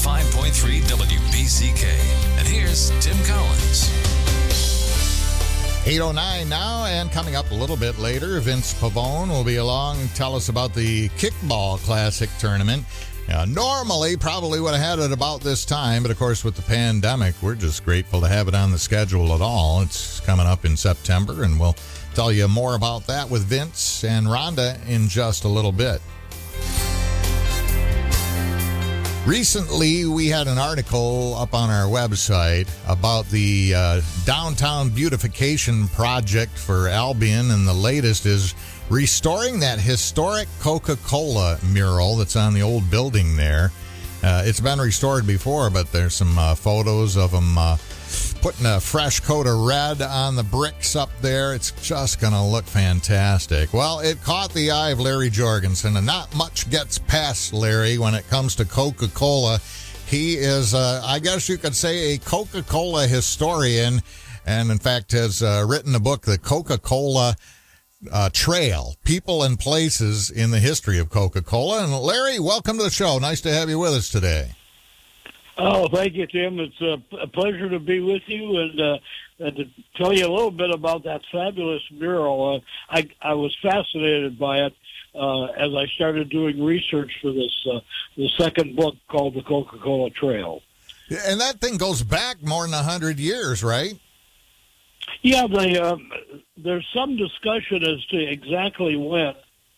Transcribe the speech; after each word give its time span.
95.3 0.00 0.80
WBZK. 0.84 2.38
And 2.38 2.48
here's 2.48 2.88
Tim 3.04 3.22
Collins. 3.26 3.90
809 5.86 6.48
now, 6.48 6.86
and 6.86 7.12
coming 7.12 7.36
up 7.36 7.50
a 7.50 7.54
little 7.54 7.76
bit 7.76 7.98
later, 7.98 8.40
Vince 8.40 8.72
Pavone 8.72 9.28
will 9.28 9.44
be 9.44 9.56
along 9.56 10.08
tell 10.14 10.34
us 10.34 10.48
about 10.48 10.72
the 10.72 11.10
Kickball 11.10 11.78
Classic 11.80 12.30
tournament. 12.38 12.86
Now, 13.28 13.44
normally, 13.44 14.16
probably 14.16 14.58
would 14.58 14.72
have 14.74 14.82
had 14.82 14.98
it 15.00 15.12
about 15.12 15.42
this 15.42 15.66
time, 15.66 16.02
but 16.02 16.10
of 16.10 16.18
course, 16.18 16.44
with 16.44 16.56
the 16.56 16.62
pandemic, 16.62 17.34
we're 17.42 17.54
just 17.54 17.84
grateful 17.84 18.22
to 18.22 18.28
have 18.28 18.48
it 18.48 18.54
on 18.54 18.70
the 18.70 18.78
schedule 18.78 19.34
at 19.34 19.42
all. 19.42 19.82
It's 19.82 20.20
coming 20.20 20.46
up 20.46 20.64
in 20.64 20.78
September, 20.78 21.44
and 21.44 21.60
we'll 21.60 21.76
tell 22.14 22.32
you 22.32 22.48
more 22.48 22.74
about 22.74 23.06
that 23.08 23.28
with 23.28 23.44
Vince 23.44 24.02
and 24.02 24.26
Rhonda 24.26 24.78
in 24.88 25.08
just 25.08 25.44
a 25.44 25.48
little 25.48 25.72
bit. 25.72 26.00
Recently, 29.26 30.06
we 30.06 30.28
had 30.28 30.48
an 30.48 30.56
article 30.56 31.34
up 31.36 31.52
on 31.52 31.68
our 31.68 31.84
website 31.84 32.66
about 32.88 33.26
the 33.26 33.74
uh, 33.74 34.00
downtown 34.24 34.88
beautification 34.88 35.88
project 35.88 36.56
for 36.56 36.88
Albion, 36.88 37.50
and 37.50 37.68
the 37.68 37.74
latest 37.74 38.24
is 38.24 38.54
restoring 38.88 39.60
that 39.60 39.78
historic 39.78 40.48
Coca 40.58 40.96
Cola 40.96 41.58
mural 41.62 42.16
that's 42.16 42.34
on 42.34 42.54
the 42.54 42.62
old 42.62 42.90
building 42.90 43.36
there. 43.36 43.70
Uh, 44.22 44.42
it's 44.46 44.58
been 44.58 44.78
restored 44.78 45.26
before, 45.26 45.68
but 45.68 45.92
there's 45.92 46.14
some 46.14 46.38
uh, 46.38 46.54
photos 46.54 47.18
of 47.18 47.30
them 47.30 47.58
uh, 47.58 47.76
putting 48.40 48.64
a 48.64 48.80
fresh 48.80 49.20
coat 49.20 49.46
of 49.46 49.66
red 49.66 50.00
on 50.00 50.34
the 50.34 50.42
bricks 50.42 50.96
up 50.96 51.10
there. 51.20 51.54
It's 51.54 51.72
just 51.82 52.20
going 52.20 52.32
to 52.32 52.42
look 52.42 52.64
fantastic. 52.64 53.74
Well, 53.74 54.00
it 54.00 54.22
caught 54.22 54.54
the 54.54 54.70
eye 54.70 54.90
of 54.90 55.00
Larry 55.00 55.28
Jorgenson, 55.28 55.96
and 55.96 56.06
not 56.06 56.34
much 56.34 56.70
gets 56.70 56.98
past 56.98 57.52
Larry 57.52 57.98
when 57.98 58.14
it 58.14 58.28
comes 58.28 58.54
to 58.56 58.64
Coca 58.64 59.08
Cola. 59.08 59.60
He 60.06 60.34
is, 60.34 60.74
uh, 60.74 61.02
I 61.04 61.18
guess 61.18 61.48
you 61.48 61.58
could 61.58 61.76
say, 61.76 62.14
a 62.14 62.18
Coca 62.18 62.62
Cola 62.62 63.06
historian, 63.06 64.00
and 64.46 64.70
in 64.70 64.78
fact 64.78 65.12
has 65.12 65.42
uh, 65.42 65.64
written 65.68 65.94
a 65.94 66.00
book, 66.00 66.22
The 66.22 66.38
Coca 66.38 66.78
Cola 66.78 67.36
uh, 68.10 68.30
Trail 68.32 68.96
People 69.04 69.42
and 69.42 69.58
Places 69.58 70.30
in 70.30 70.50
the 70.50 70.60
History 70.60 70.98
of 70.98 71.10
Coca 71.10 71.42
Cola. 71.42 71.84
And 71.84 71.92
Larry, 71.92 72.38
welcome 72.38 72.78
to 72.78 72.84
the 72.84 72.90
show. 72.90 73.18
Nice 73.18 73.42
to 73.42 73.52
have 73.52 73.68
you 73.68 73.78
with 73.78 73.92
us 73.92 74.08
today. 74.08 74.52
Oh, 75.60 75.88
thank 75.88 76.14
you, 76.14 76.26
Tim. 76.26 76.58
It's 76.58 76.80
a, 76.80 77.02
a 77.20 77.26
pleasure 77.26 77.68
to 77.68 77.78
be 77.78 78.00
with 78.00 78.22
you 78.26 78.58
and, 78.58 78.80
uh, 78.80 78.98
and 79.38 79.56
to 79.56 79.64
tell 79.94 80.12
you 80.12 80.26
a 80.26 80.32
little 80.32 80.50
bit 80.50 80.70
about 80.70 81.04
that 81.04 81.20
fabulous 81.30 81.82
mural. 81.90 82.56
Uh, 82.56 82.96
I, 82.96 83.08
I 83.20 83.34
was 83.34 83.54
fascinated 83.60 84.38
by 84.38 84.62
it 84.64 84.74
uh, 85.14 85.44
as 85.46 85.74
I 85.74 85.86
started 85.94 86.30
doing 86.30 86.64
research 86.64 87.12
for 87.20 87.32
this 87.32 87.66
uh, 87.70 87.80
the 88.16 88.28
second 88.38 88.74
book 88.74 88.96
called 89.08 89.34
The 89.34 89.42
Coca-Cola 89.42 90.10
Trail. 90.10 90.62
And 91.10 91.40
that 91.40 91.60
thing 91.60 91.76
goes 91.76 92.02
back 92.02 92.42
more 92.42 92.64
than 92.64 92.74
a 92.74 92.82
hundred 92.82 93.18
years, 93.18 93.62
right? 93.62 93.98
Yeah, 95.22 95.46
they, 95.46 95.78
um, 95.78 96.10
there's 96.56 96.86
some 96.94 97.16
discussion 97.16 97.84
as 97.84 98.04
to 98.06 98.16
exactly 98.16 98.96
when, 98.96 99.34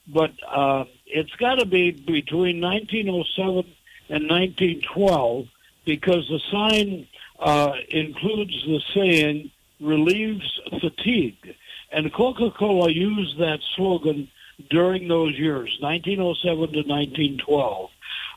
but 0.06 0.32
uh, 0.46 0.84
it's 1.06 1.34
got 1.36 1.56
to 1.56 1.66
be 1.66 1.90
between 1.90 2.60
1907 2.60 3.74
and 4.10 4.28
1912 4.28 5.48
because 5.84 6.28
the 6.28 6.40
sign 6.50 7.06
uh, 7.38 7.72
includes 7.88 8.64
the 8.64 8.80
saying 8.94 9.50
relieves 9.80 10.60
fatigue. 10.80 11.54
And 11.90 12.12
Coca-Cola 12.12 12.90
used 12.90 13.38
that 13.38 13.60
slogan 13.76 14.28
during 14.70 15.08
those 15.08 15.38
years, 15.38 15.76
1907 15.80 16.72
to 16.72 16.88
1912. 16.88 17.90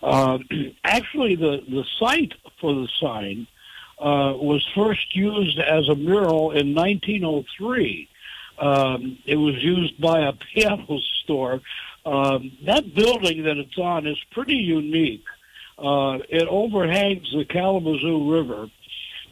Uh, 0.03 0.39
actually, 0.83 1.35
the, 1.35 1.63
the 1.67 1.85
site 1.99 2.33
for 2.59 2.73
the 2.73 2.87
sign 2.99 3.47
uh, 3.99 4.33
was 4.35 4.65
first 4.75 5.15
used 5.15 5.59
as 5.59 5.87
a 5.87 5.95
mural 5.95 6.51
in 6.51 6.75
1903. 6.75 8.09
Um, 8.57 9.17
it 9.25 9.35
was 9.35 9.55
used 9.63 9.99
by 10.01 10.21
a 10.21 10.33
piano 10.33 10.99
store. 11.23 11.61
Um, 12.05 12.51
that 12.65 12.93
building 12.93 13.43
that 13.43 13.57
it's 13.57 13.77
on 13.77 14.05
is 14.05 14.17
pretty 14.31 14.55
unique. 14.55 15.23
Uh, 15.77 16.19
it 16.29 16.47
overhangs 16.47 17.31
the 17.33 17.45
Kalamazoo 17.45 18.31
River. 18.31 18.69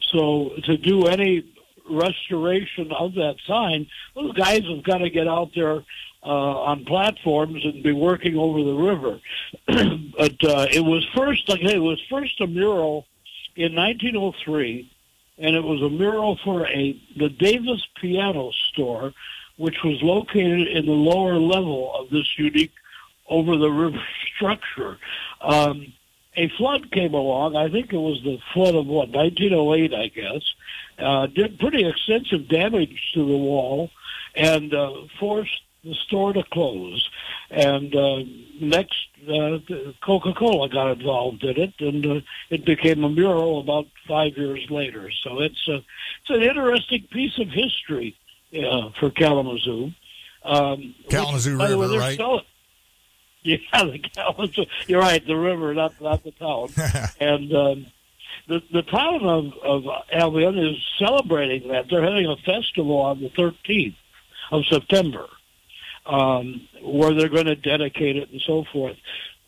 So 0.02 0.52
to 0.64 0.76
do 0.76 1.06
any 1.06 1.44
restoration 1.88 2.92
of 2.92 3.14
that 3.14 3.36
sign, 3.46 3.86
those 4.14 4.32
guys 4.34 4.62
have 4.64 4.82
got 4.82 4.98
to 4.98 5.10
get 5.10 5.26
out 5.26 5.50
there 5.54 5.82
uh, 6.24 6.62
on 6.62 6.84
platforms 6.84 7.64
and 7.64 7.82
be 7.82 7.92
working 7.92 8.36
over 8.36 8.62
the 8.62 8.74
river. 8.74 9.20
but 9.66 10.44
uh, 10.44 10.66
it 10.70 10.84
was 10.84 11.04
first, 11.14 11.48
it 11.48 11.82
was 11.82 12.00
first 12.08 12.40
a 12.40 12.46
mural 12.46 13.06
in 13.56 13.74
1903, 13.74 14.90
and 15.38 15.56
it 15.56 15.62
was 15.62 15.82
a 15.82 15.90
mural 15.90 16.38
for 16.44 16.66
a 16.66 17.00
the 17.16 17.28
Davis 17.28 17.86
Piano 18.00 18.52
Store, 18.70 19.12
which 19.56 19.82
was 19.84 20.02
located 20.02 20.68
in 20.68 20.86
the 20.86 20.92
lower 20.92 21.34
level 21.34 21.94
of 21.94 22.10
this 22.10 22.38
unique 22.38 22.72
over 23.28 23.56
the 23.56 23.70
river 23.70 24.02
structure. 24.34 24.98
Um, 25.40 25.92
a 26.36 26.48
flood 26.48 26.90
came 26.90 27.14
along. 27.14 27.56
I 27.56 27.68
think 27.68 27.92
it 27.92 27.98
was 27.98 28.22
the 28.22 28.38
flood 28.52 28.74
of 28.74 28.86
what 28.86 29.10
1908, 29.10 29.94
I 29.94 30.08
guess. 30.08 30.54
Uh, 30.98 31.26
did 31.26 31.58
pretty 31.58 31.86
extensive 31.86 32.48
damage 32.48 33.12
to 33.14 33.20
the 33.20 33.36
wall 33.36 33.90
and 34.34 34.74
uh, 34.74 34.92
forced 35.18 35.62
the 35.84 35.94
store 35.94 36.32
to 36.32 36.42
close. 36.44 37.08
And 37.50 37.94
uh, 37.94 38.24
next, 38.60 39.06
uh, 39.28 39.58
Coca-Cola 40.02 40.68
got 40.68 40.92
involved 40.92 41.44
in 41.44 41.60
it, 41.60 41.74
and 41.78 42.06
uh, 42.06 42.20
it 42.50 42.64
became 42.64 43.04
a 43.04 43.08
mural 43.08 43.60
about 43.60 43.86
five 44.08 44.36
years 44.36 44.66
later. 44.70 45.10
So 45.22 45.40
it's 45.40 45.68
a, 45.68 45.76
it's 45.76 46.30
an 46.30 46.42
interesting 46.42 47.06
piece 47.10 47.38
of 47.38 47.48
history 47.48 48.16
uh, 48.54 48.90
for 48.98 49.10
Kalamazoo. 49.10 49.92
Um, 50.42 50.94
Kalamazoo 51.08 51.58
which, 51.58 51.68
River, 51.68 51.88
way, 51.88 51.98
right? 51.98 52.14
Still, 52.14 52.42
yeah, 53.44 53.58
the. 53.82 54.66
You're 54.86 55.00
right, 55.00 55.24
the 55.26 55.36
river, 55.36 55.74
not 55.74 56.00
not 56.00 56.24
the 56.24 56.30
town. 56.32 56.68
and 57.20 57.54
um, 57.54 57.86
the 58.48 58.62
the 58.72 58.82
town 58.82 59.22
of 59.22 59.52
of 59.62 59.84
Albion 60.10 60.58
is 60.58 60.76
celebrating 60.98 61.68
that. 61.68 61.90
They're 61.90 62.02
having 62.02 62.26
a 62.26 62.36
festival 62.36 62.96
on 62.96 63.20
the 63.20 63.28
13th 63.30 63.96
of 64.50 64.64
September, 64.66 65.26
um, 66.06 66.66
where 66.82 67.12
they're 67.12 67.28
going 67.28 67.46
to 67.46 67.56
dedicate 67.56 68.16
it 68.16 68.30
and 68.30 68.40
so 68.46 68.64
forth. 68.72 68.96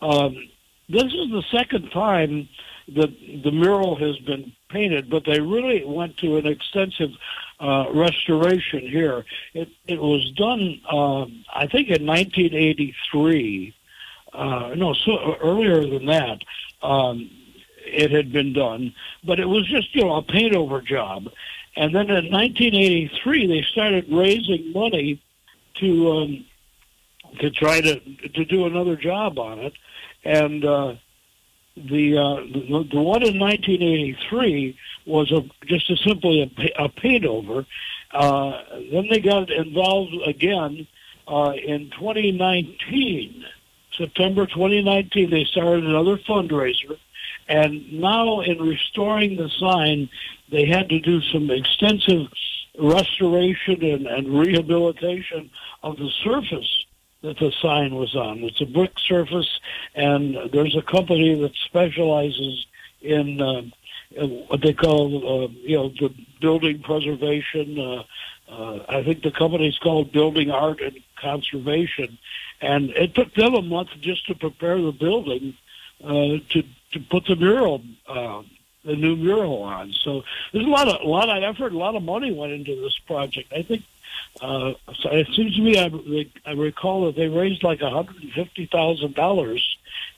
Um, 0.03 0.37
this 0.91 1.05
is 1.05 1.31
the 1.31 1.43
second 1.51 1.91
time 1.91 2.51
that 2.89 3.11
the 3.43 3.51
mural 3.51 3.97
has 3.97 4.19
been 4.19 4.53
painted, 4.69 5.09
but 5.09 5.25
they 5.25 5.41
really 5.41 5.85
went 5.85 6.19
to 6.19 6.37
an 6.37 6.47
extensive 6.47 7.11
uh, 7.61 7.87
restoration 7.93 8.81
here. 8.87 9.25
It, 9.55 9.69
it 9.87 10.01
was 10.01 10.31
done, 10.33 10.81
um, 10.91 11.45
I 11.53 11.67
think, 11.67 11.89
in 11.89 12.07
1983. 12.07 13.75
Uh, 14.37 14.75
no, 14.77 14.93
so 14.93 15.37
earlier 15.43 15.81
than 15.81 16.07
that, 16.07 16.39
um, 16.83 17.31
it 17.87 18.11
had 18.11 18.33
been 18.33 18.53
done, 18.53 18.95
but 19.25 19.41
it 19.41 19.49
was 19.49 19.67
just 19.67 19.95
you 19.95 20.05
know 20.05 20.17
a 20.17 20.23
paint 20.23 20.55
over 20.55 20.83
job. 20.83 21.29
And 21.77 21.95
then 21.95 22.11
in 22.11 22.31
1983, 22.31 23.47
they 23.47 23.63
started 23.63 24.07
raising 24.11 24.73
money 24.73 25.23
to 25.77 26.13
um, 26.13 26.45
to 27.41 27.51
try 27.51 27.81
to 27.81 27.99
to 28.01 28.45
do 28.45 28.67
another 28.67 28.97
job 28.97 29.39
on 29.39 29.59
it, 29.59 29.73
and 30.25 30.65
uh, 30.65 30.95
the, 31.77 32.19
uh, 32.19 32.37
the 32.53 32.89
the 32.93 33.01
one 33.01 33.23
in 33.23 33.39
1983 33.39 34.79
was 35.07 35.33
a 35.33 35.49
just 35.67 35.91
a 35.91 35.97
simply 35.97 36.43
a, 36.43 36.85
a 36.85 36.89
paint 36.89 37.25
over. 37.25 37.65
Uh, 38.13 38.63
then 38.93 39.09
they 39.11 39.21
got 39.21 39.51
involved 39.51 40.15
again 40.27 40.87
uh, 41.29 41.53
in 41.53 41.91
2019, 41.91 43.45
September 43.97 44.47
2019. 44.47 45.31
They 45.31 45.45
started 45.45 45.85
another 45.85 46.17
fundraiser, 46.19 46.99
and 47.49 47.93
now 47.93 48.41
in 48.41 48.59
restoring 48.59 49.37
the 49.37 49.49
sign, 49.49 50.09
they 50.51 50.67
had 50.67 50.89
to 50.89 51.01
do 51.01 51.21
some 51.21 51.51
extensive 51.51 52.29
restoration 52.79 53.83
and, 53.83 54.07
and 54.07 54.39
rehabilitation 54.39 55.51
of 55.83 55.97
the 55.97 56.11
surface 56.23 56.85
that 57.23 57.39
the 57.39 57.51
sign 57.63 57.95
was 57.95 58.15
on. 58.15 58.39
It's 58.45 58.61
a 58.61 58.67
brick 58.67 58.99
surface, 58.99 59.61
and 59.95 60.37
there's 60.53 60.77
a 60.77 60.83
company 60.83 61.41
that 61.41 61.55
specializes 61.55 62.67
in 63.01 63.41
uh, 63.41 63.63
what 64.49 64.61
they 64.61 64.73
call, 64.73 65.45
uh, 65.45 65.49
you 65.63 65.77
know, 65.77 65.89
the 65.89 66.15
building 66.41 66.83
preservation. 66.83 67.79
Uh, 67.79 68.03
uh, 68.49 68.79
I 68.89 69.03
think 69.03 69.23
the 69.23 69.31
company's 69.31 69.79
called 69.79 70.13
Building 70.13 70.51
Art 70.51 70.81
and 70.81 70.99
Conservation, 71.21 72.19
and 72.61 72.91
it 72.91 73.15
took 73.15 73.35
them 73.35 73.55
a 73.55 73.63
month 73.63 73.91
just 74.01 74.27
to 74.29 74.35
prepare 74.35 74.81
the 74.81 74.93
building 74.93 75.55
uh, 76.05 76.39
to 76.51 76.63
to 76.93 77.01
put 77.11 77.27
the 77.27 77.37
mural, 77.37 77.83
uh, 78.07 78.43
the 78.85 78.95
new 78.95 79.17
mural 79.17 79.63
on. 79.63 79.93
So 79.93 80.23
there's 80.53 80.65
a 80.65 80.71
lot 80.71 80.89
of 80.89 81.01
a 81.01 81.09
lot 81.09 81.29
of 81.29 81.43
effort, 81.43 81.73
a 81.73 81.79
lot 81.79 81.97
of 81.97 82.03
money 82.03 82.33
went 82.33 82.53
into 82.53 82.81
this 82.81 82.99
project. 83.01 83.53
I 83.53 83.63
think 83.63 83.83
uh, 84.41 84.75
so 84.95 85.11
it 85.11 85.27
seems 85.35 85.57
to 85.57 85.63
me 85.63 85.79
I, 85.79 85.91
I 86.49 86.53
recall 86.53 87.07
that 87.07 87.17
they 87.17 87.29
raised 87.29 87.63
like 87.63 87.81
$150,000 87.81 89.61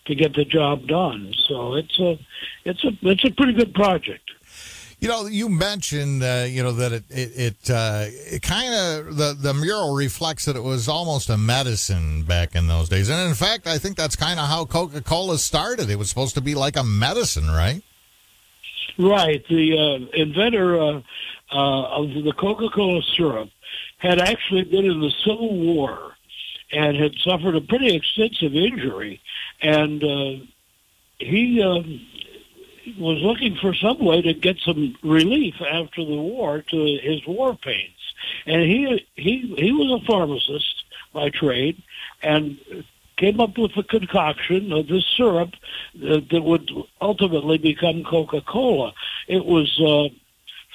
to 0.07 0.15
get 0.15 0.35
the 0.35 0.45
job 0.45 0.87
done. 0.87 1.35
So 1.47 1.75
it's 1.75 1.99
a 1.99 2.19
it's 2.65 2.85
a 2.85 2.93
it's 3.03 3.25
a 3.25 3.31
pretty 3.31 3.53
good 3.53 3.75
project. 3.75 4.31
You 5.01 5.07
know, 5.07 5.27
you 5.27 5.49
mentioned, 5.49 6.25
uh, 6.25 6.47
you 6.49 6.61
know, 6.61 6.73
that 6.73 6.93
it 6.93 7.05
it 7.09 7.31
it, 7.37 7.71
uh, 7.71 8.07
it 8.09 8.43
kind 8.43 8.75
of 8.75 9.17
the 9.17 9.37
the 9.39 9.55
mural 9.55 9.95
reflects 9.95 10.45
that 10.47 10.57
it 10.57 10.63
was 10.63 10.89
almost 10.89 11.31
a 11.31 11.39
medicine 11.39 12.25
back 12.25 12.57
in 12.57 12.67
those 12.67 12.89
days, 12.89 13.09
and 13.09 13.29
in 13.29 13.35
fact, 13.35 13.69
I 13.69 13.79
think 13.79 13.97
that's 13.97 14.17
kind 14.17 14.41
of 14.41 14.49
how 14.49 14.65
Coca 14.65 15.01
Cola 15.01 15.39
started. 15.39 15.89
It 15.89 16.01
was 16.01 16.09
supposed 16.09 16.35
to 16.35 16.41
be 16.41 16.57
like 16.57 16.77
a 16.77 16.83
medicine, 16.83 17.49
right? 17.49 17.83
Right. 18.99 19.47
The 19.49 19.79
uh, 19.79 20.17
inventor 20.17 20.81
uh, 20.81 21.03
uh, 21.53 21.83
of 22.01 22.09
the 22.25 22.33
Coca 22.37 22.69
Cola 22.69 23.01
syrup 23.15 23.51
had 23.99 24.19
actually 24.19 24.65
been 24.65 24.85
in 24.85 25.01
the 25.01 25.13
Civil 25.25 25.57
War 25.61 26.15
and 26.73 26.97
had 26.97 27.15
suffered 27.23 27.55
a 27.55 27.61
pretty 27.61 27.95
extensive 27.95 28.57
injury, 28.57 29.21
and 29.63 30.03
uh, 30.03 30.45
he. 31.19 31.63
Was 32.99 33.21
looking 33.21 33.57
for 33.57 33.75
some 33.75 33.99
way 33.99 34.23
to 34.23 34.33
get 34.35 34.59
some 34.59 34.97
relief 35.03 35.55
after 35.61 36.05
the 36.05 36.17
war 36.17 36.63
to 36.63 36.99
his 37.03 37.27
war 37.27 37.55
pains. 37.57 38.15
And 38.47 38.63
he 38.63 39.07
he 39.15 39.55
he 39.59 39.73
was 39.73 40.01
a 40.01 40.07
pharmacist 40.07 40.85
by 41.13 41.31
trade, 41.31 41.83
and 42.23 42.59
came 43.17 43.41
up 43.41 43.59
with 43.59 43.77
a 43.77 43.83
concoction 43.83 44.73
of 44.73 44.87
this 44.87 45.05
syrup 45.17 45.51
that, 45.97 46.29
that 46.31 46.43
would 46.43 46.71
ultimately 47.01 47.59
become 47.59 48.05
Coca-Cola. 48.05 48.95
It 49.27 49.45
was 49.45 49.69
uh, 49.81 50.09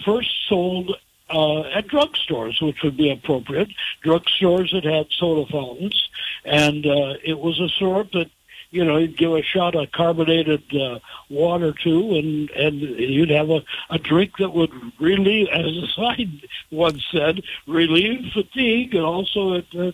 first 0.03 0.29
sold 0.49 0.95
uh, 1.29 1.61
at 1.61 1.87
drugstores, 1.87 2.61
which 2.61 2.83
would 2.83 2.97
be 2.97 3.09
appropriate. 3.09 3.69
Drugstores 4.03 4.71
that 4.73 4.83
had 4.83 5.07
soda 5.11 5.49
fountains, 5.51 6.09
and 6.43 6.85
uh, 6.85 7.15
it 7.23 7.39
was 7.39 7.59
a 7.59 7.69
syrup 7.69 8.11
that 8.11 8.29
you 8.73 8.83
know, 8.83 8.97
you'd 8.97 9.15
give 9.15 9.31
a 9.33 9.43
shot 9.43 9.75
of 9.75 9.91
carbonated 9.91 10.63
uh, 10.75 10.97
water 11.29 11.73
too, 11.73 12.15
and 12.15 12.49
and 12.51 12.81
you'd 12.81 13.29
have 13.29 13.51
a, 13.51 13.63
a 13.91 13.99
drink 13.99 14.37
that 14.39 14.49
would 14.49 14.71
relieve, 14.99 15.47
as 15.49 15.65
a 15.65 15.87
sign 15.95 16.41
once 16.71 17.05
said, 17.11 17.41
relieve 17.67 18.31
fatigue, 18.33 18.95
and 18.95 19.05
also 19.05 19.53
it 19.53 19.67
uh, 19.77 19.91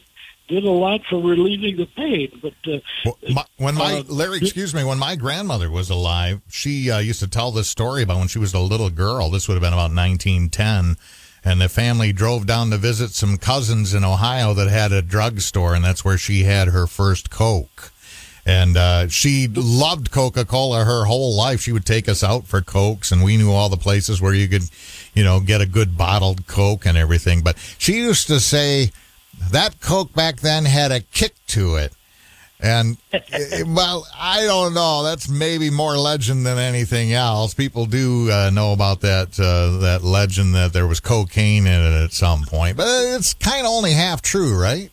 did 0.48 0.64
a 0.64 0.72
lot 0.72 1.02
for 1.10 1.22
relieving 1.22 1.76
the 1.76 1.88
pain. 1.88 2.32
But 2.42 2.54
uh, 2.66 2.80
well, 3.04 3.18
my, 3.34 3.46
when 3.58 3.76
my 3.76 3.96
uh, 3.96 4.04
Larry, 4.08 4.38
excuse 4.38 4.74
me, 4.74 4.86
when 4.86 4.98
my 4.98 5.18
grandmother 5.18 5.70
was 5.70 5.90
alive, 5.90 6.42
she 6.48 6.90
uh, 6.90 7.00
used 7.00 7.20
to 7.20 7.28
tell 7.28 7.52
this 7.52 7.68
story 7.68 8.04
about 8.04 8.20
when 8.20 8.30
she 8.30 8.40
was 8.40 8.54
a 8.54 8.60
little 8.60 8.90
girl. 8.90 9.30
This 9.30 9.50
would 9.50 9.56
have 9.56 9.62
been 9.62 9.74
about 9.74 9.94
1910 9.94 10.96
and 11.44 11.62
the 11.62 11.70
family 11.70 12.12
drove 12.12 12.46
down 12.46 12.70
to 12.70 12.78
visit 12.78 13.12
some 13.12 13.38
cousins 13.38 13.94
in 13.94 14.04
Ohio 14.04 14.54
that 14.54 14.70
had 14.70 14.92
a 14.92 15.02
drugstore, 15.02 15.74
and 15.74 15.86
that's 15.86 16.04
where 16.04 16.18
she 16.18 16.44
had 16.44 16.68
her 16.68 16.86
first 16.86 17.30
Coke. 17.30 17.94
And 18.50 18.78
uh, 18.78 19.08
she 19.10 19.48
loved 19.48 20.10
Coca 20.10 20.44
Cola 20.44 20.84
her 20.84 21.06
whole 21.06 21.36
life. 21.36 21.62
She 21.62 21.72
would 21.72 21.86
take 21.86 22.10
us 22.10 22.24
out 22.24 22.48
for 22.48 22.62
Cokes, 22.62 23.12
and 23.12 23.24
we 23.24 23.38
knew 23.38 23.52
all 23.52 23.70
the 23.70 23.78
places 23.78 24.24
where 24.24 24.34
you 24.34 24.48
could, 24.48 24.64
you 25.14 25.24
know, 25.24 25.40
get 25.40 25.62
a 25.62 25.68
good 25.68 25.96
bottled 25.96 26.48
Coke 26.48 26.88
and 26.88 26.98
everything. 26.98 27.44
But 27.44 27.60
she 27.78 27.98
used 27.98 28.26
to 28.26 28.40
say 28.40 28.90
that 29.52 29.80
Coke 29.82 30.16
back 30.16 30.40
then 30.40 30.66
had 30.66 30.92
a 30.92 31.02
kick 31.02 31.36
to 31.50 31.76
it. 31.76 31.94
And 32.60 32.98
well, 33.68 34.08
I 34.18 34.46
don't 34.46 34.74
know. 34.74 35.04
That's 35.04 35.30
maybe 35.30 35.70
more 35.70 35.96
legend 35.96 36.44
than 36.44 36.58
anything 36.58 37.14
else. 37.14 37.54
People 37.54 37.86
do 37.86 38.32
uh, 38.32 38.50
know 38.50 38.74
about 38.74 39.02
that 39.02 39.40
uh, 39.40 39.78
that 39.82 40.04
legend 40.04 40.56
that 40.56 40.74
there 40.74 40.88
was 40.88 41.00
cocaine 41.00 41.68
in 41.68 41.80
it 41.80 42.04
at 42.04 42.14
some 42.14 42.46
point, 42.46 42.78
but 42.78 42.88
it's 42.88 43.36
kind 43.36 43.68
of 43.68 43.72
only 43.72 43.94
half 43.94 44.24
true, 44.24 44.60
right? 44.60 44.90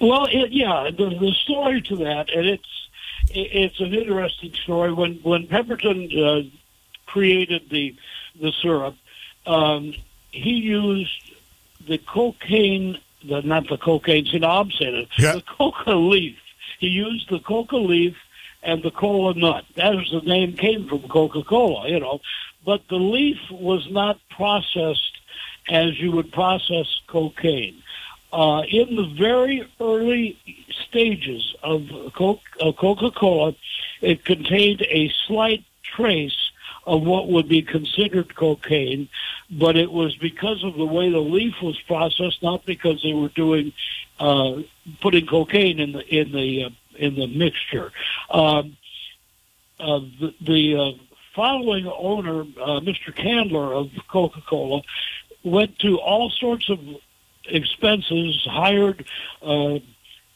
Well, 0.00 0.26
it, 0.30 0.52
yeah, 0.52 0.90
the, 0.90 1.10
the 1.10 1.32
story 1.32 1.80
to 1.82 1.96
that, 1.96 2.30
and 2.30 2.46
it's 2.46 2.88
it's 3.30 3.80
an 3.80 3.94
interesting 3.94 4.52
story. 4.54 4.92
When 4.92 5.14
when 5.22 5.46
Pemberton 5.46 6.10
uh, 6.18 6.42
created 7.06 7.70
the 7.70 7.94
the 8.40 8.52
syrup, 8.62 8.96
um, 9.46 9.94
he 10.30 10.54
used 10.54 11.34
the 11.86 11.98
cocaine, 11.98 12.98
the 13.24 13.42
not 13.42 13.68
the 13.68 13.78
cocaine. 13.78 14.26
See, 14.26 14.38
now 14.38 14.60
I'm 14.60 14.70
saying 14.72 14.94
it. 14.94 15.08
Yeah. 15.18 15.34
The 15.34 15.42
coca 15.42 15.94
leaf. 15.94 16.36
He 16.78 16.88
used 16.88 17.30
the 17.30 17.38
coca 17.38 17.76
leaf 17.76 18.16
and 18.62 18.82
the 18.82 18.90
cola 18.90 19.34
nut. 19.34 19.64
That 19.76 19.94
is 19.94 20.10
the 20.10 20.20
name 20.20 20.56
came 20.56 20.88
from 20.88 21.08
Coca 21.08 21.42
Cola, 21.42 21.88
you 21.88 22.00
know. 22.00 22.20
But 22.64 22.88
the 22.88 22.96
leaf 22.96 23.38
was 23.50 23.88
not 23.90 24.18
processed 24.30 25.18
as 25.68 25.98
you 26.00 26.10
would 26.12 26.32
process 26.32 26.86
cocaine 27.06 27.82
uh, 28.32 28.62
in 28.68 28.96
the 28.96 29.14
very 29.18 29.68
early 29.80 30.38
stages 30.88 31.54
of 31.62 31.88
Coca 32.14 33.10
Cola, 33.10 33.54
it 34.00 34.24
contained 34.24 34.82
a 34.82 35.10
slight 35.26 35.64
trace 35.82 36.50
of 36.86 37.02
what 37.02 37.28
would 37.28 37.48
be 37.48 37.62
considered 37.62 38.34
cocaine, 38.36 39.08
but 39.50 39.76
it 39.76 39.90
was 39.90 40.16
because 40.16 40.62
of 40.62 40.74
the 40.74 40.86
way 40.86 41.10
the 41.10 41.18
leaf 41.18 41.54
was 41.62 41.80
processed, 41.82 42.42
not 42.42 42.64
because 42.64 43.02
they 43.02 43.12
were 43.12 43.28
doing 43.30 43.72
uh, 44.20 44.62
putting 45.00 45.26
cocaine 45.26 45.80
in 45.80 45.92
the 45.92 46.06
in 46.14 46.32
the 46.32 46.64
uh, 46.64 46.70
in 46.96 47.16
the 47.16 47.26
mixture. 47.26 47.92
Um, 48.30 48.76
uh, 49.78 50.00
the, 50.20 50.34
the 50.40 50.76
uh, 50.76 50.92
following 51.34 51.86
owner, 51.86 52.40
uh, 52.40 52.80
Mr. 52.80 53.14
Candler 53.14 53.74
of 53.74 53.90
Coca 54.08 54.40
Cola, 54.40 54.82
went 55.44 55.78
to 55.80 55.98
all 55.98 56.30
sorts 56.30 56.70
of 56.70 56.78
expenses, 57.48 58.44
hired, 58.44 59.04
uh, 59.42 59.78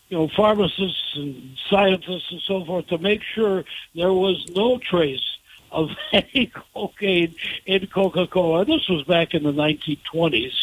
you 0.09 0.19
know, 0.19 0.29
pharmacists 0.29 1.13
and 1.15 1.57
scientists 1.69 2.31
and 2.31 2.41
so 2.43 2.65
forth 2.65 2.87
to 2.89 2.99
make 2.99 3.23
sure 3.23 3.65
there 3.95 4.13
was 4.13 4.45
no 4.55 4.79
trace 4.79 5.39
of 5.71 5.91
any 6.13 6.53
cocaine 6.75 7.35
in 7.67 7.87
Coca-Cola. 7.87 8.65
This 8.65 8.89
was 8.89 9.05
back 9.05 9.35
in 9.35 9.45
the 9.45 9.53
1920s, 9.53 10.55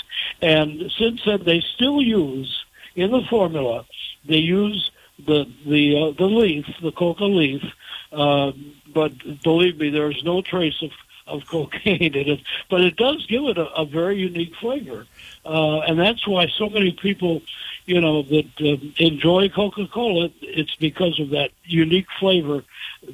and 0.42 0.92
since 0.98 1.22
then 1.26 1.44
they 1.44 1.62
still 1.62 2.02
use 2.02 2.66
in 2.96 3.12
the 3.12 3.22
formula. 3.30 3.86
They 4.26 4.38
use 4.38 4.92
the 5.26 5.46
the 5.66 5.96
uh, 5.98 6.12
the 6.12 6.26
leaf, 6.26 6.66
the 6.82 6.92
coca 6.92 7.24
leaf, 7.24 7.64
uh, 8.12 8.52
but 8.94 9.14
believe 9.44 9.78
me, 9.78 9.90
there's 9.90 10.24
no 10.24 10.42
trace 10.42 10.82
of 10.82 10.92
of 11.28 11.46
cocaine 11.48 12.14
in 12.14 12.30
it, 12.30 12.40
but 12.70 12.82
it 12.82 12.96
does 12.96 13.26
give 13.28 13.44
it 13.46 13.58
a, 13.58 13.68
a 13.74 13.86
very 13.86 14.18
unique 14.18 14.56
flavor, 14.56 15.06
uh, 15.46 15.80
and 15.80 16.00
that's 16.00 16.28
why 16.28 16.48
so 16.48 16.70
many 16.70 16.92
people, 16.92 17.42
you 17.86 18.02
know, 18.02 18.22
that 18.24 18.50
uh, 18.60 19.04
enjoy 19.04 19.50
Coca-Cola. 19.50 20.30
It's 20.42 20.76
because 20.76 21.20
of 21.20 21.30
that 21.32 21.52
unique 21.64 22.08
flavor 22.20 22.64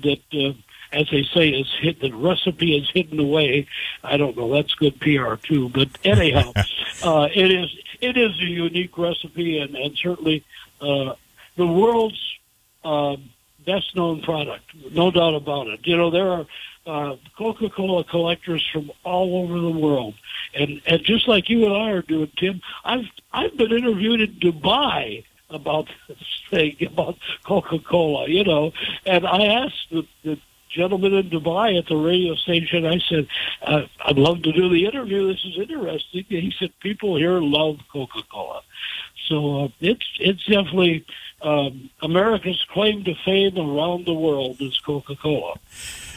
that, 0.03 0.21
uh, 0.33 0.53
as 0.91 1.09
they 1.09 1.23
say, 1.23 1.49
is 1.49 1.71
hit. 1.79 1.99
The 1.99 2.11
recipe 2.11 2.77
is 2.77 2.89
hidden 2.89 3.19
away. 3.19 3.67
I 4.03 4.17
don't 4.17 4.37
know. 4.37 4.51
That's 4.53 4.73
good 4.75 4.99
PR 4.99 5.35
too. 5.35 5.69
But 5.69 5.89
anyhow, 6.03 6.53
uh, 7.03 7.29
it 7.33 7.51
is 7.51 7.75
it 8.01 8.17
is 8.17 8.39
a 8.39 8.45
unique 8.45 8.97
recipe, 8.97 9.59
and 9.59 9.75
and 9.75 9.97
certainly 9.97 10.43
uh, 10.81 11.15
the 11.55 11.67
world's. 11.67 12.19
Uh, 12.83 13.15
best 13.65 13.95
known 13.95 14.21
product, 14.21 14.65
no 14.91 15.09
doubt 15.09 15.35
about 15.35 15.67
it. 15.67 15.79
You 15.85 15.95
know, 15.95 16.09
there 16.09 16.29
are 16.29 16.45
uh, 16.85 17.15
Coca-Cola 17.37 18.03
collectors 18.03 18.67
from 18.71 18.91
all 19.03 19.43
over 19.43 19.59
the 19.59 19.71
world, 19.71 20.15
and 20.53 20.81
and 20.85 21.03
just 21.03 21.27
like 21.27 21.49
you 21.49 21.65
and 21.65 21.73
I 21.73 21.91
are 21.91 22.01
doing, 22.01 22.31
Tim, 22.37 22.61
I've 22.83 23.09
I've 23.31 23.55
been 23.57 23.71
interviewed 23.71 24.21
in 24.21 24.33
Dubai 24.33 25.23
about 25.49 25.87
this 26.07 26.17
thing 26.49 26.75
about 26.87 27.17
Coca-Cola, 27.45 28.27
you 28.27 28.43
know, 28.43 28.73
and 29.05 29.25
I 29.25 29.45
asked 29.45 29.89
the, 29.91 30.05
the 30.23 30.39
gentleman 30.69 31.13
in 31.13 31.29
Dubai 31.29 31.77
at 31.77 31.87
the 31.87 31.95
radio 31.95 32.35
station. 32.35 32.85
I 32.85 32.99
said, 32.99 33.27
uh, 33.61 33.83
"I'd 34.05 34.17
love 34.17 34.41
to 34.43 34.51
do 34.51 34.69
the 34.69 34.85
interview. 34.85 35.27
This 35.27 35.45
is 35.45 35.57
interesting." 35.57 36.25
And 36.29 36.39
he 36.39 36.53
said, 36.57 36.71
"People 36.79 37.15
here 37.15 37.39
love 37.39 37.79
Coca-Cola." 37.91 38.61
So 39.27 39.65
uh, 39.65 39.67
it's 39.79 40.05
it's 40.19 40.45
definitely 40.45 41.05
um, 41.41 41.89
America's 42.01 42.65
claim 42.71 43.03
to 43.05 43.15
fame 43.23 43.57
around 43.57 44.05
the 44.05 44.13
world 44.13 44.57
is 44.59 44.77
Coca-Cola. 44.79 45.55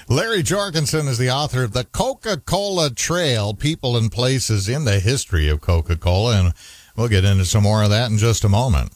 Larry 0.08 0.44
Jorgenson 0.44 1.08
is 1.08 1.18
the 1.18 1.30
author 1.30 1.64
of 1.64 1.72
the 1.72 1.82
Coca-Cola 1.82 2.90
Trail: 2.90 3.54
People 3.54 3.96
and 3.96 4.10
Places 4.10 4.68
in 4.68 4.84
the 4.84 5.00
History 5.00 5.48
of 5.48 5.60
Coca-Cola, 5.60 6.38
and 6.38 6.54
we'll 6.96 7.08
get 7.08 7.24
into 7.24 7.44
some 7.44 7.64
more 7.64 7.82
of 7.82 7.90
that 7.90 8.08
in 8.08 8.16
just 8.16 8.44
a 8.44 8.48
moment. 8.48 8.92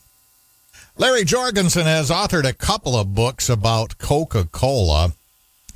Larry 0.96 1.24
Jorgenson 1.24 1.84
has 1.86 2.10
authored 2.10 2.48
a 2.48 2.52
couple 2.52 2.94
of 2.94 3.12
books 3.12 3.48
about 3.48 3.98
Coca-Cola. 3.98 5.14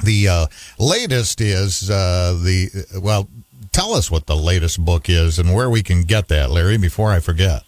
The 0.04 0.28
uh, 0.28 0.46
latest 0.78 1.40
is 1.40 1.90
uh, 1.90 2.38
the 2.40 3.00
well. 3.02 3.28
Tell 3.72 3.94
us 3.94 4.08
what 4.08 4.26
the 4.26 4.36
latest 4.36 4.84
book 4.84 5.08
is 5.08 5.40
and 5.40 5.52
where 5.52 5.68
we 5.68 5.82
can 5.82 6.04
get 6.04 6.28
that, 6.28 6.52
Larry. 6.52 6.76
Before 6.76 7.10
I 7.10 7.18
forget. 7.18 7.64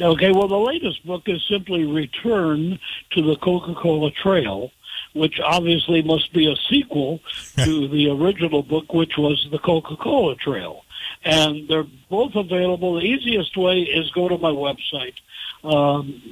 Okay, 0.00 0.32
well, 0.32 0.48
the 0.48 0.56
latest 0.56 1.06
book 1.06 1.28
is 1.28 1.46
simply 1.46 1.84
Return 1.84 2.80
to 3.10 3.22
the 3.22 3.36
Coca 3.36 3.74
Cola 3.74 4.10
Trail, 4.10 4.72
which 5.14 5.40
obviously 5.40 6.02
must 6.02 6.32
be 6.32 6.50
a 6.50 6.56
sequel 6.68 7.20
to 7.64 7.88
the 7.88 8.10
original 8.10 8.62
book, 8.62 8.92
which 8.92 9.16
was 9.18 9.46
the 9.50 9.58
Coca 9.58 9.96
Cola 9.96 10.36
Trail. 10.36 10.84
And 11.24 11.68
they're 11.68 11.86
both 12.08 12.34
available. 12.34 12.94
The 12.94 13.06
easiest 13.06 13.56
way 13.56 13.80
is 13.80 14.10
go 14.12 14.28
to 14.28 14.38
my 14.38 14.50
website. 14.50 15.14
Um, 15.62 16.22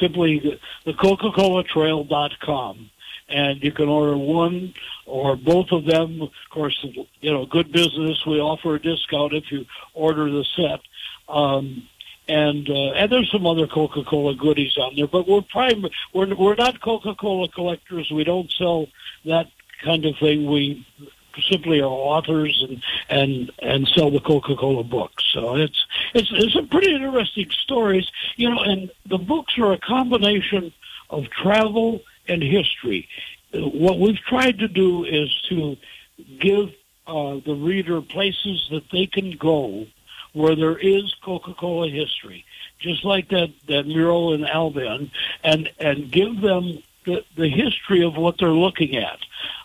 simply 0.00 0.58
Coca-Cola 0.84 1.64
Trail.com. 1.64 2.90
And 3.30 3.62
you 3.62 3.72
can 3.72 3.88
order 3.88 4.16
one 4.16 4.72
or 5.04 5.36
both 5.36 5.70
of 5.70 5.84
them. 5.84 6.22
Of 6.22 6.30
course, 6.50 6.78
you 7.20 7.30
know, 7.30 7.44
good 7.44 7.70
business. 7.70 8.24
We 8.24 8.40
offer 8.40 8.76
a 8.76 8.80
discount 8.80 9.34
if 9.34 9.52
you 9.52 9.66
order 9.92 10.30
the 10.30 10.44
set. 10.56 10.80
Um, 11.28 11.86
and 12.28 12.68
uh, 12.68 12.92
and 12.92 13.10
there's 13.10 13.30
some 13.30 13.46
other 13.46 13.66
Coca-Cola 13.66 14.34
goodies 14.34 14.76
on 14.76 14.94
there, 14.96 15.06
but 15.06 15.26
we're 15.26 15.42
prime. 15.42 15.84
We're 16.12 16.34
we're 16.34 16.54
not 16.54 16.80
Coca-Cola 16.80 17.48
collectors. 17.48 18.10
We 18.10 18.24
don't 18.24 18.50
sell 18.52 18.86
that 19.24 19.48
kind 19.82 20.04
of 20.04 20.16
thing. 20.18 20.46
We 20.46 20.86
simply 21.48 21.80
are 21.80 21.86
authors 21.86 22.64
and 22.68 22.82
and 23.08 23.50
and 23.60 23.88
sell 23.88 24.10
the 24.10 24.20
Coca-Cola 24.20 24.84
books. 24.84 25.24
So 25.32 25.56
it's 25.56 25.86
it's 26.14 26.30
it's 26.32 26.54
some 26.54 26.68
pretty 26.68 26.94
interesting 26.94 27.50
stories, 27.50 28.10
you 28.36 28.50
know. 28.50 28.60
And 28.60 28.90
the 29.06 29.18
books 29.18 29.56
are 29.58 29.72
a 29.72 29.78
combination 29.78 30.72
of 31.10 31.30
travel 31.30 32.00
and 32.28 32.42
history. 32.42 33.08
What 33.54 33.98
we've 33.98 34.18
tried 34.18 34.58
to 34.58 34.68
do 34.68 35.04
is 35.04 35.34
to 35.48 35.78
give 36.38 36.74
uh, 37.06 37.40
the 37.46 37.54
reader 37.54 38.02
places 38.02 38.68
that 38.70 38.90
they 38.90 39.06
can 39.06 39.30
go 39.30 39.86
where 40.32 40.56
there 40.56 40.78
is 40.78 41.14
Coca-Cola 41.22 41.88
history, 41.88 42.44
just 42.78 43.04
like 43.04 43.28
that, 43.28 43.50
that 43.66 43.86
mural 43.86 44.34
in 44.34 44.44
Albion, 44.44 45.10
and, 45.42 45.70
and 45.78 46.10
give 46.10 46.40
them 46.40 46.82
the, 47.04 47.24
the 47.36 47.48
history 47.48 48.04
of 48.04 48.16
what 48.16 48.38
they're 48.38 48.48
looking 48.48 48.96
at. 48.96 49.18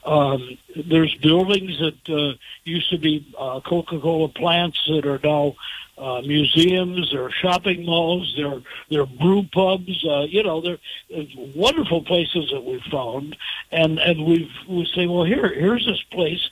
Um, 0.05 0.57
there's 0.75 1.13
buildings 1.15 1.79
that 1.79 2.09
uh, 2.09 2.37
used 2.63 2.89
to 2.89 2.97
be 2.97 3.25
uh, 3.37 3.59
Coca-Cola 3.61 4.29
plants 4.29 4.83
that 4.87 5.05
are 5.05 5.19
now 5.23 5.55
uh, 5.97 6.21
museums 6.21 7.13
or 7.13 7.29
shopping 7.29 7.85
malls. 7.85 8.33
They're 8.35 8.61
they're 8.89 9.05
brew 9.05 9.43
pubs. 9.43 10.03
Uh, 10.03 10.21
you 10.21 10.43
know, 10.43 10.59
they're, 10.59 10.79
they're 11.09 11.27
wonderful 11.55 12.01
places 12.01 12.49
that 12.51 12.63
we've 12.63 12.83
found, 12.83 13.37
and 13.71 13.99
and 13.99 14.25
we've 14.25 14.51
we 14.67 14.85
say, 14.85 15.05
well, 15.05 15.23
here 15.23 15.47
here's 15.47 15.85
this 15.85 16.01
place 16.03 16.49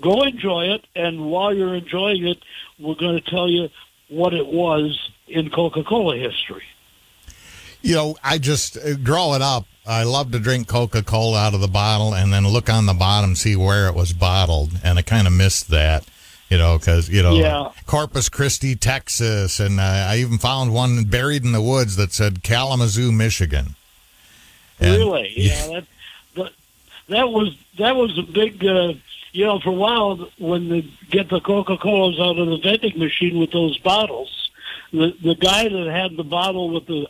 go 0.00 0.22
enjoy 0.22 0.66
it, 0.66 0.86
and 0.94 1.30
while 1.30 1.54
you're 1.54 1.74
enjoying 1.74 2.26
it, 2.26 2.38
we're 2.78 2.94
going 2.94 3.20
to 3.20 3.30
tell 3.30 3.48
you 3.48 3.68
what 4.08 4.34
it 4.34 4.46
was 4.46 5.10
in 5.26 5.50
Coca-Cola 5.50 6.16
history. 6.16 6.64
You 7.82 7.94
know, 7.94 8.16
I 8.24 8.38
just 8.38 8.76
uh, 8.76 8.80
it 8.80 9.42
up, 9.42 9.66
I 9.86 10.02
love 10.02 10.32
to 10.32 10.38
drink 10.38 10.68
Coca-Cola 10.68 11.38
out 11.38 11.54
of 11.54 11.60
the 11.60 11.68
bottle 11.68 12.14
and 12.14 12.32
then 12.32 12.46
look 12.46 12.68
on 12.68 12.86
the 12.86 12.94
bottom, 12.94 13.34
see 13.34 13.56
where 13.56 13.86
it 13.88 13.94
was 13.94 14.12
bottled, 14.12 14.72
and 14.84 14.98
I 14.98 15.02
kind 15.02 15.26
of 15.26 15.32
missed 15.32 15.68
that. 15.70 16.04
You 16.50 16.56
know, 16.56 16.78
because 16.78 17.10
you 17.10 17.22
know, 17.22 17.34
yeah. 17.34 17.72
Corpus 17.84 18.30
Christi, 18.30 18.74
Texas, 18.74 19.60
and 19.60 19.78
uh, 19.78 19.82
I 19.82 20.16
even 20.16 20.38
found 20.38 20.72
one 20.72 21.04
buried 21.04 21.44
in 21.44 21.52
the 21.52 21.60
woods 21.60 21.96
that 21.96 22.12
said 22.12 22.42
Kalamazoo, 22.42 23.12
Michigan. 23.12 23.74
And, 24.80 24.96
really? 24.96 25.30
Yeah, 25.36 25.66
that, 25.66 25.84
that 26.36 26.52
that 27.10 27.28
was 27.28 27.54
that 27.78 27.96
was 27.96 28.16
a 28.16 28.22
big 28.22 28.64
uh, 28.64 28.94
you 29.32 29.44
know, 29.44 29.60
for 29.60 29.70
a 29.70 29.72
while 29.72 30.28
when 30.38 30.68
they 30.68 30.90
get 31.10 31.28
the 31.28 31.40
Coca 31.40 31.76
Colas 31.76 32.18
out 32.18 32.38
of 32.38 32.48
the 32.48 32.58
vending 32.58 32.98
machine 32.98 33.38
with 33.38 33.52
those 33.52 33.78
bottles, 33.78 34.50
the 34.92 35.14
the 35.22 35.34
guy 35.34 35.68
that 35.68 35.86
had 35.86 36.16
the 36.16 36.24
bottle 36.24 36.70
with 36.70 36.86
the 36.86 37.06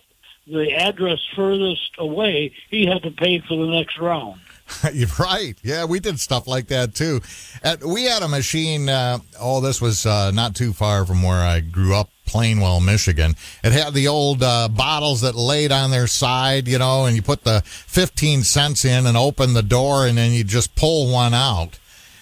the 0.47 0.73
address 0.75 1.21
furthest 1.37 1.93
away, 1.99 2.53
he 2.71 2.87
had 2.87 3.03
to 3.03 3.11
pay 3.11 3.39
for 3.41 3.57
the 3.57 3.71
next 3.71 3.99
round. 3.99 4.41
You're 4.93 5.09
right. 5.19 5.57
Yeah, 5.63 5.85
we 5.85 6.01
did 6.01 6.21
stuff 6.21 6.47
like 6.47 6.69
that 6.69 6.95
too. 6.95 7.21
At, 7.63 7.85
we 7.85 8.05
had 8.05 8.23
a 8.23 8.29
machine. 8.29 8.89
Uh, 8.89 9.19
oh, 9.41 9.61
this 9.61 9.81
was 9.81 10.07
uh, 10.07 10.31
not 10.31 10.55
too 10.55 10.73
far 10.73 11.05
from 11.07 11.23
where 11.23 11.41
I 11.41 11.61
grew 11.61 11.95
up, 11.95 12.11
Plainwell, 12.27 12.85
Michigan. 12.85 13.35
It 13.65 13.73
had 13.73 13.95
the 13.95 14.09
old 14.09 14.43
uh, 14.43 14.69
bottles 14.69 15.23
that 15.23 15.35
laid 15.35 15.73
on 15.73 15.91
their 15.91 16.07
side, 16.07 16.69
you 16.69 16.79
know, 16.79 17.07
and 17.07 17.17
you 17.17 17.23
put 17.23 17.45
the 17.45 17.63
15 17.65 18.43
cents 18.43 18.85
in 18.85 19.07
and 19.07 19.17
open 19.17 19.55
the 19.55 19.63
door, 19.63 20.07
and 20.07 20.19
then 20.19 20.33
you 20.33 20.45
just 20.45 20.75
pull 20.75 21.11
one 21.11 21.35
out. 21.35 21.79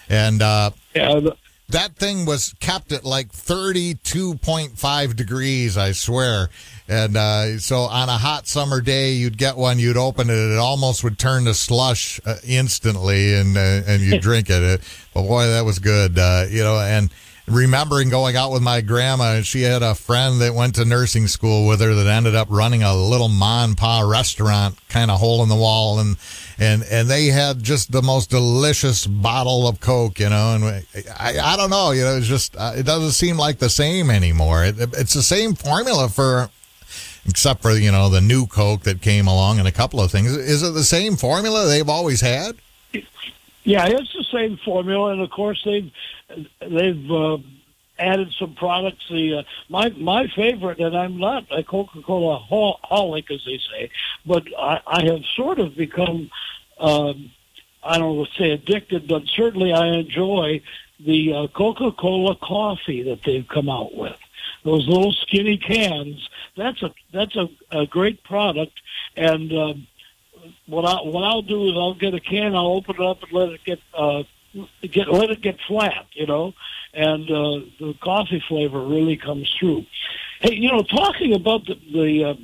And 0.09 0.43
uh, 0.43 0.71
yeah, 0.95 1.21
that 1.69 1.97
thing 1.97 2.27
was 2.27 2.55
kept 2.61 2.93
at 2.93 3.05
like 3.05 3.33
32.5 3.33 5.17
degrees, 5.17 5.77
I 5.77 5.93
swear. 5.93 6.49
And 6.89 7.17
uh, 7.17 7.59
so 7.59 7.81
on 7.81 8.09
a 8.09 8.17
hot 8.17 8.47
summer 8.47 8.81
day, 8.81 9.13
you'd 9.13 9.37
get 9.37 9.57
one, 9.57 9.81
you'd 9.81 9.97
open 9.97 10.31
it, 10.31 10.35
it 10.35 10.59
almost 10.59 11.03
would 11.03 11.19
turn 11.19 11.47
to 11.47 11.55
slush 11.55 12.21
uh, 12.25 12.37
instantly, 12.47 13.35
and 13.35 13.57
uh, 13.57 13.83
and 13.87 14.03
you 14.03 14.21
drink 14.21 14.49
it. 14.51 14.81
But 15.13 15.23
boy, 15.23 15.47
that 15.49 15.65
was 15.65 15.81
good, 15.81 16.17
uh, 16.19 16.47
you 16.49 16.63
know. 16.63 16.79
And 16.79 17.11
remembering 17.47 18.09
going 18.09 18.37
out 18.37 18.51
with 18.51 18.63
my 18.63 18.81
grandma, 18.81 19.35
and 19.35 19.47
she 19.47 19.63
had 19.63 19.83
a 19.83 19.95
friend 19.95 20.41
that 20.41 20.55
went 20.55 20.75
to 20.77 20.85
nursing 20.85 21.29
school 21.29 21.67
with 21.67 21.81
her 21.81 21.95
that 21.95 22.07
ended 22.07 22.35
up 22.35 22.49
running 22.51 22.83
a 22.83 22.95
little 22.95 23.29
mon 23.29 23.75
pa 23.75 24.01
restaurant, 24.01 24.77
kind 24.89 25.11
of 25.11 25.21
hole 25.21 25.43
in 25.43 25.49
the 25.49 25.57
wall, 25.57 25.99
and 26.01 26.17
and 26.59 26.83
and 26.91 27.09
they 27.09 27.27
had 27.27 27.63
just 27.63 27.93
the 27.93 28.03
most 28.03 28.31
delicious 28.31 29.07
bottle 29.07 29.69
of 29.69 29.81
Coke, 29.81 30.19
you 30.19 30.29
know. 30.29 30.55
And 30.55 30.87
I, 31.19 31.39
I 31.39 31.57
don't 31.57 31.71
know, 31.71 31.93
you 31.93 32.03
know, 32.03 32.17
it's 32.17 32.27
just 32.27 32.57
uh, 32.57 32.73
it 32.77 32.85
doesn't 32.85 33.13
seem 33.13 33.37
like 33.37 33.59
the 33.59 33.71
same 33.71 34.11
anymore. 34.11 34.65
It, 34.65 34.77
it's 34.79 35.15
the 35.15 35.23
same 35.23 35.55
formula 35.55 36.09
for, 36.09 36.51
except 37.27 37.63
for 37.63 37.73
you 37.73 37.93
know 37.93 38.09
the 38.09 38.21
new 38.21 38.47
Coke 38.47 38.83
that 38.83 39.01
came 39.01 39.29
along 39.29 39.59
and 39.59 39.69
a 39.69 39.73
couple 39.73 40.01
of 40.01 40.11
things. 40.11 40.35
Is 40.37 40.63
it 40.63 40.75
the 40.75 40.85
same 40.85 41.17
formula 41.17 41.67
they've 41.67 41.89
always 41.89 42.21
had? 42.21 42.57
Yeah, 43.67 43.87
it's 43.87 44.13
the 44.13 44.25
same 44.33 44.59
formula, 44.65 45.13
and 45.13 45.21
of 45.21 45.31
course 45.31 45.61
they've 45.65 45.91
they've. 46.61 47.11
Uh, 47.11 47.39
added 47.99 48.31
some 48.39 48.55
products. 48.55 49.05
The 49.09 49.39
uh, 49.39 49.43
my 49.71 49.89
my 49.91 50.27
favorite, 50.29 50.81
and 50.81 50.95
I'm 50.95 51.19
not 51.19 51.47
a 51.51 51.63
Coca-Cola 51.63 52.41
holic, 52.51 53.31
as 53.31 53.43
they 53.47 53.59
say, 53.71 53.91
but 54.27 54.45
I, 54.59 54.81
I 54.87 55.05
have 55.05 55.25
sort 55.35 55.59
of 55.59 55.75
become, 55.77 56.31
um, 56.79 57.31
I 57.83 57.97
don't 57.97 58.17
want 58.17 58.31
to 58.33 58.43
say 58.43 58.51
addicted, 58.51 59.09
but 59.09 59.23
certainly 59.27 59.73
I 59.73 59.87
enjoy 59.87 60.61
the 61.01 61.33
uh, 61.33 61.47
Coca-Cola 61.49 62.37
coffee 62.37 63.03
that 63.05 63.23
they've 63.25 63.49
come 63.49 63.71
out 63.71 63.95
with. 63.95 64.19
Those 64.65 64.87
little 64.87 65.13
skinny 65.13 65.57
cans. 65.57 66.29
That's 66.55 66.83
a 66.83 66.93
that's 67.13 67.37
a, 67.37 67.49
a 67.71 67.87
great 67.87 68.23
product, 68.25 68.79
and 69.17 69.53
um, 69.53 69.87
what 70.67 70.85
I 70.85 70.97
what 71.03 71.25
I'll 71.25 71.43
do 71.43 71.69
is 71.69 71.75
I'll 71.75 71.95
get 71.95 72.15
a 72.15 72.21
can, 72.21 72.55
I'll 72.55 72.67
open 72.67 72.97
it 72.97 73.03
up 73.03 73.23
and 73.23 73.33
let 73.33 73.49
it 73.51 73.65
get 73.65 73.79
uh, 73.95 74.25
get 74.83 75.09
let 75.09 75.31
it 75.31 75.41
get 75.41 75.59
flat, 75.67 76.07
you 76.13 76.27
know, 76.27 76.55
and 76.93 77.31
uh, 77.31 77.61
the 77.79 77.95
coffee 78.01 78.43
flavor 78.49 78.81
really 78.81 79.17
comes 79.17 79.55
through. 79.59 79.85
Hey, 80.41 80.55
you 80.55 80.71
know, 80.71 80.83
talking 80.83 81.35
about 81.35 81.67
the 81.67 81.75
the, 81.93 82.25
uh, 82.25 82.35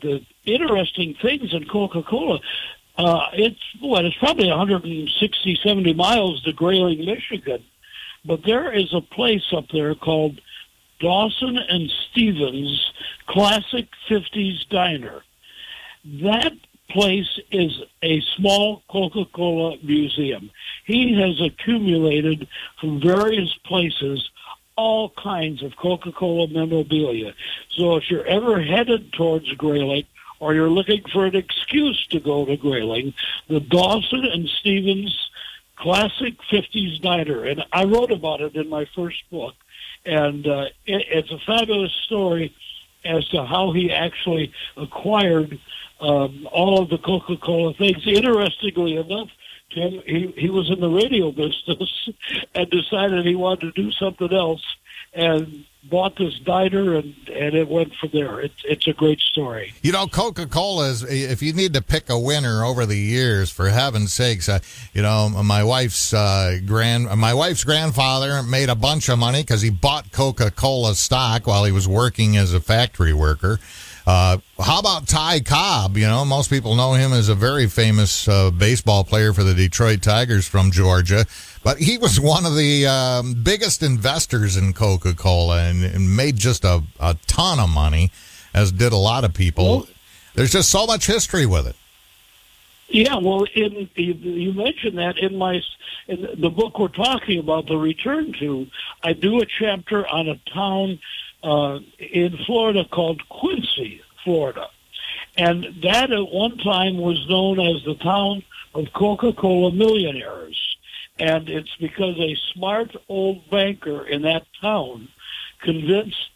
the 0.00 0.24
interesting 0.44 1.14
things 1.20 1.54
in 1.54 1.66
Coca 1.66 2.02
Cola, 2.02 2.40
uh, 2.98 3.26
it's 3.32 3.60
what 3.80 4.04
it's 4.04 4.16
probably 4.16 4.48
160, 4.48 5.58
70 5.62 5.94
miles 5.94 6.42
to 6.42 6.52
Grayling, 6.52 7.04
Michigan, 7.04 7.64
but 8.24 8.44
there 8.44 8.72
is 8.72 8.92
a 8.92 9.00
place 9.00 9.52
up 9.52 9.68
there 9.72 9.94
called 9.94 10.40
Dawson 11.00 11.56
and 11.56 11.90
Stevens 12.10 12.92
Classic 13.26 13.88
50s 14.08 14.68
Diner. 14.68 15.22
That 16.04 16.52
place 16.92 17.38
is 17.50 17.82
a 18.02 18.20
small 18.36 18.82
Coca-Cola 18.90 19.78
museum. 19.82 20.50
He 20.84 21.14
has 21.20 21.40
accumulated 21.40 22.48
from 22.80 23.00
various 23.00 23.52
places 23.64 24.28
all 24.76 25.10
kinds 25.10 25.62
of 25.62 25.76
Coca-Cola 25.76 26.48
memorabilia. 26.48 27.34
So 27.70 27.96
if 27.96 28.10
you're 28.10 28.26
ever 28.26 28.62
headed 28.62 29.12
towards 29.12 29.50
Grayling 29.52 30.04
or 30.40 30.54
you're 30.54 30.70
looking 30.70 31.02
for 31.12 31.26
an 31.26 31.36
excuse 31.36 32.06
to 32.08 32.20
go 32.20 32.44
to 32.44 32.56
Grayling, 32.56 33.14
the 33.48 33.60
Dawson 33.60 34.24
and 34.24 34.48
Stevens 34.48 35.30
Classic 35.76 36.34
50s 36.50 37.00
Diner, 37.00 37.44
and 37.44 37.64
I 37.72 37.84
wrote 37.84 38.12
about 38.12 38.40
it 38.40 38.54
in 38.54 38.68
my 38.68 38.86
first 38.94 39.22
book, 39.30 39.54
and 40.04 40.46
uh, 40.46 40.66
it, 40.86 41.06
it's 41.10 41.30
a 41.30 41.38
fabulous 41.38 41.92
story 41.92 42.54
as 43.04 43.28
to 43.28 43.44
how 43.44 43.72
he 43.72 43.90
actually 43.90 44.52
acquired 44.76 45.58
um, 46.00 46.48
all 46.50 46.82
of 46.82 46.90
the 46.90 46.98
Coca-Cola 46.98 47.74
things. 47.74 48.06
Interestingly 48.06 48.96
enough, 48.96 49.28
Tim, 49.70 50.02
he, 50.04 50.32
he 50.36 50.50
was 50.50 50.70
in 50.70 50.80
the 50.80 50.90
radio 50.90 51.30
business 51.30 52.08
and 52.54 52.70
decided 52.70 53.24
he 53.24 53.34
wanted 53.34 53.74
to 53.74 53.82
do 53.82 53.90
something 53.92 54.32
else 54.32 54.64
and 55.12 55.64
bought 55.84 56.16
this 56.16 56.38
diner 56.38 56.94
and, 56.94 57.14
and 57.28 57.54
it 57.54 57.68
went 57.68 57.94
from 57.94 58.10
there. 58.12 58.40
It's 58.40 58.62
it's 58.64 58.86
a 58.86 58.92
great 58.92 59.20
story. 59.20 59.74
You 59.82 59.92
know, 59.92 60.06
Coca 60.06 60.46
Cola 60.46 60.88
is, 60.88 61.02
if 61.02 61.42
you 61.42 61.52
need 61.52 61.74
to 61.74 61.82
pick 61.82 62.08
a 62.08 62.18
winner 62.18 62.64
over 62.64 62.86
the 62.86 62.98
years, 62.98 63.50
for 63.50 63.68
heaven's 63.68 64.12
sakes, 64.12 64.48
uh, 64.48 64.60
you 64.94 65.02
know, 65.02 65.28
my 65.28 65.64
wife's 65.64 66.14
uh, 66.14 66.58
grand, 66.64 67.04
my 67.18 67.34
wife's 67.34 67.64
grandfather 67.64 68.42
made 68.42 68.68
a 68.68 68.76
bunch 68.76 69.08
of 69.08 69.18
money 69.18 69.42
because 69.42 69.62
he 69.62 69.70
bought 69.70 70.12
Coca 70.12 70.50
Cola 70.50 70.94
stock 70.94 71.46
while 71.46 71.64
he 71.64 71.72
was 71.72 71.88
working 71.88 72.36
as 72.36 72.54
a 72.54 72.60
factory 72.60 73.12
worker. 73.12 73.58
Uh, 74.06 74.38
how 74.58 74.80
about 74.80 75.06
Ty 75.06 75.40
Cobb? 75.40 75.96
You 75.96 76.06
know, 76.06 76.24
most 76.24 76.50
people 76.50 76.74
know 76.74 76.94
him 76.94 77.12
as 77.12 77.28
a 77.28 77.34
very 77.34 77.68
famous 77.68 78.26
uh, 78.26 78.50
baseball 78.50 79.04
player 79.04 79.32
for 79.32 79.44
the 79.44 79.54
Detroit 79.54 80.02
Tigers 80.02 80.46
from 80.46 80.70
Georgia, 80.72 81.24
but 81.62 81.78
he 81.78 81.98
was 81.98 82.18
one 82.20 82.44
of 82.44 82.56
the 82.56 82.86
um, 82.86 83.34
biggest 83.42 83.82
investors 83.82 84.56
in 84.56 84.72
Coca 84.72 85.14
Cola 85.14 85.62
and, 85.64 85.84
and, 85.84 86.16
made 86.16 86.36
just 86.36 86.64
a, 86.64 86.82
a 86.98 87.16
ton 87.26 87.60
of 87.60 87.70
money, 87.70 88.10
as 88.52 88.72
did 88.72 88.92
a 88.92 88.96
lot 88.96 89.24
of 89.24 89.34
people. 89.34 89.86
there's 90.34 90.52
just 90.52 90.70
so 90.70 90.86
much 90.86 91.06
history 91.06 91.46
with 91.46 91.66
it. 91.66 91.76
Yeah, 92.88 93.16
well, 93.16 93.46
in 93.54 93.88
you 93.94 94.52
mentioned 94.52 94.98
that 94.98 95.16
in 95.16 95.38
my 95.38 95.62
in 96.08 96.28
the 96.36 96.50
book 96.50 96.78
we're 96.78 96.88
talking 96.88 97.38
about, 97.38 97.66
the 97.66 97.76
return 97.76 98.34
to, 98.40 98.66
I 99.02 99.14
do 99.14 99.40
a 99.40 99.46
chapter 99.46 100.06
on 100.06 100.28
a 100.28 100.36
town 100.52 100.98
uh, 101.42 101.78
in 101.98 102.36
Florida 102.46 102.84
called 102.84 103.26
Quincy, 103.28 104.00
Florida, 104.24 104.68
and 105.36 105.64
that 105.82 106.10
at 106.10 106.32
one 106.32 106.56
time 106.58 106.98
was 106.98 107.26
known 107.28 107.58
as 107.58 107.82
the 107.84 107.96
town 107.96 108.42
of 108.74 108.92
Coca-Cola 108.94 109.72
millionaires, 109.72 110.76
and 111.18 111.48
it's 111.48 111.74
because 111.80 112.18
a 112.18 112.36
smart 112.54 112.94
old 113.08 113.48
banker 113.50 114.06
in 114.06 114.22
that 114.22 114.44
town 114.60 115.08
convinced 115.60 116.30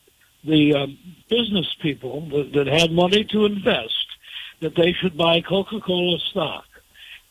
the 0.44 0.74
uh, 0.74 0.86
business 1.28 1.74
people 1.80 2.28
that, 2.30 2.52
that 2.52 2.66
had 2.66 2.92
money 2.92 3.24
to 3.24 3.44
invest 3.44 4.06
that 4.60 4.74
they 4.76 4.92
should 4.92 5.16
buy 5.16 5.40
Coca-Cola 5.40 6.18
stock. 6.30 6.64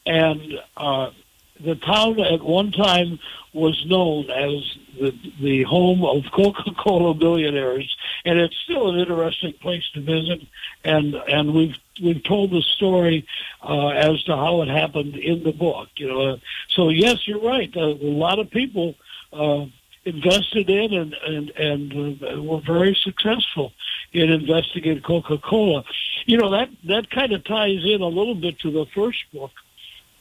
And 0.05 0.59
uh, 0.77 1.11
the 1.59 1.75
town 1.75 2.19
at 2.19 2.43
one 2.43 2.71
time 2.71 3.19
was 3.53 3.85
known 3.85 4.29
as 4.29 4.77
the 4.99 5.11
the 5.41 5.63
home 5.63 6.03
of 6.03 6.29
Coca-Cola 6.31 7.13
billionaires, 7.13 7.95
and 8.25 8.39
it's 8.39 8.57
still 8.57 8.89
an 8.89 8.99
interesting 8.99 9.53
place 9.53 9.89
to 9.93 10.01
visit. 10.01 10.41
And 10.83 11.15
and 11.15 11.53
we've 11.53 11.77
we've 12.03 12.23
told 12.23 12.51
the 12.51 12.61
story 12.61 13.25
uh, 13.63 13.89
as 13.89 14.23
to 14.23 14.35
how 14.35 14.61
it 14.61 14.67
happened 14.67 15.15
in 15.15 15.43
the 15.43 15.53
book. 15.53 15.89
You 15.95 16.07
know, 16.09 16.39
so 16.67 16.89
yes, 16.89 17.27
you're 17.27 17.41
right. 17.41 17.73
A 17.75 17.85
lot 17.85 18.39
of 18.39 18.49
people. 18.49 18.95
Uh, 19.31 19.65
invested 20.05 20.69
in 20.69 20.93
and 20.93 21.13
and 21.25 21.49
and 21.49 22.23
uh, 22.23 22.41
were 22.41 22.61
very 22.61 22.93
successful 22.93 23.73
in 24.13 24.29
investing 24.29 24.85
in 24.85 25.01
Coca-Cola. 25.01 25.83
You 26.27 26.37
know 26.37 26.51
that 26.51 26.69
that 26.83 27.09
kind 27.09 27.33
of 27.33 27.43
ties 27.43 27.83
in 27.83 28.01
a 28.01 28.07
little 28.07 28.35
bit 28.35 28.59
to 28.59 28.71
the 28.71 28.85
first 28.93 29.23
book. 29.33 29.51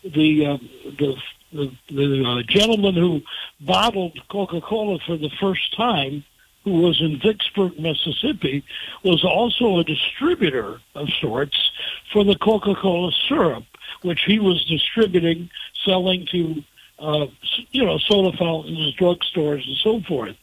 The 0.05 0.47
uh, 0.47 0.59
the 0.99 1.17
the, 1.53 1.73
the 1.89 2.25
uh, 2.27 2.43
gentleman 2.43 2.95
who 2.95 3.23
bottled 3.61 4.19
Coca-Cola 4.29 4.99
for 5.07 5.17
the 5.17 5.31
first 5.41 5.75
time, 5.77 6.25
who 6.65 6.83
was 6.83 7.01
in 7.01 7.21
Vicksburg, 7.21 7.79
Mississippi, 7.79 8.65
was 9.05 9.25
also 9.25 9.79
a 9.79 9.85
distributor 9.85 10.81
of 10.97 11.09
sorts 11.21 11.71
for 12.13 12.25
the 12.25 12.35
Coca-Cola 12.37 13.13
syrup, 13.29 13.65
which 14.03 14.23
he 14.25 14.41
was 14.41 14.65
distributing, 14.65 15.49
selling 15.85 16.27
to 16.33 16.65
uh, 16.99 17.27
you 17.71 17.85
know, 17.85 17.99
soda 17.99 18.37
fountains, 18.37 18.95
drugstores, 18.97 19.67
and 19.67 19.77
so 19.77 20.01
forth. 20.03 20.37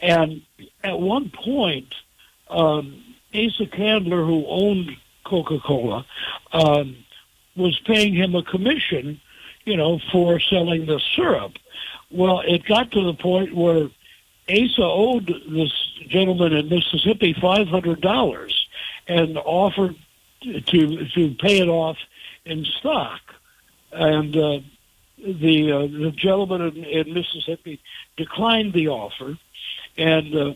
And 0.00 0.42
at 0.82 0.98
one 0.98 1.30
point, 1.30 1.94
um, 2.48 3.02
Asa 3.34 3.66
Candler, 3.66 4.24
who 4.24 4.44
owned 4.46 4.96
Coca-Cola, 5.24 6.06
um, 6.52 6.96
was 7.56 7.78
paying 7.80 8.14
him 8.14 8.34
a 8.34 8.42
commission, 8.42 9.20
you 9.64 9.76
know, 9.76 9.98
for 10.12 10.40
selling 10.40 10.86
the 10.86 11.00
syrup. 11.14 11.52
Well, 12.10 12.40
it 12.40 12.64
got 12.64 12.90
to 12.92 13.04
the 13.04 13.14
point 13.14 13.54
where 13.54 13.88
Asa 14.48 14.82
owed 14.82 15.32
this 15.48 15.72
gentleman 16.08 16.52
in 16.52 16.68
Mississippi 16.68 17.34
five 17.40 17.68
hundred 17.68 18.00
dollars 18.00 18.68
and 19.06 19.38
offered 19.38 19.94
to 20.42 21.06
to 21.06 21.34
pay 21.34 21.60
it 21.60 21.68
off 21.68 21.98
in 22.44 22.64
stock. 22.64 23.20
And 23.92 24.36
uh, 24.36 24.60
the 25.18 25.72
uh, 25.72 25.86
the 25.86 26.12
gentleman 26.16 26.62
in, 26.62 26.84
in 26.84 27.14
Mississippi 27.14 27.80
declined 28.16 28.72
the 28.72 28.88
offer 28.88 29.38
and 29.96 30.34
uh, 30.34 30.54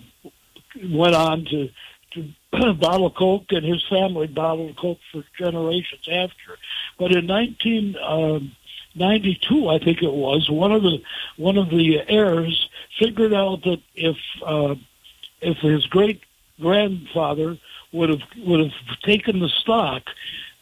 went 0.91 1.15
on 1.15 1.45
to 1.47 1.69
to 2.13 2.29
bottle 2.81 3.11
Coke, 3.11 3.51
and 3.51 3.65
his 3.65 3.83
family 3.89 4.27
bottled 4.27 4.77
Coke 4.77 4.99
for 5.11 5.25
generations 5.39 6.07
after. 6.11 6.59
But 6.99 7.13
in 7.13 7.27
1992, 7.27 9.55
um, 9.55 9.69
I 9.69 9.79
think 9.79 10.03
it 10.03 10.13
was, 10.13 10.51
one 10.51 10.73
of 10.73 10.83
the 10.83 11.03
one 11.37 11.57
of 11.59 11.69
the 11.71 12.01
heirs 12.09 12.69
figured 12.99 13.35
out 13.35 13.63
that 13.65 13.81
if 13.95 14.17
uh, 14.45 14.75
if 15.41 15.59
his 15.59 15.87
great 15.87 16.23
grandfather 16.61 17.57
would 17.93 18.11
have 18.11 18.23
would 18.39 18.61
have 18.61 18.73
taken 19.03 19.41
the 19.41 19.49
stock, 19.49 20.03